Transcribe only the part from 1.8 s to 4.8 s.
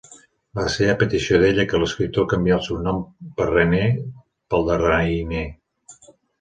l'escriptor canvià el seu nom René pel